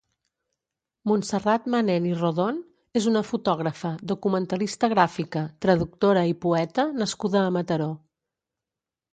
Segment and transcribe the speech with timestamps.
[1.09, 2.57] Montserrat Manent i Rodon
[3.01, 7.93] és una fotògrafa, documentalista gràfica, traductora i poeta nascuda a Mataró.